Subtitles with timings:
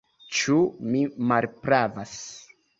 [0.37, 0.57] Ĉu
[0.95, 1.03] mi
[1.33, 2.19] malpravas?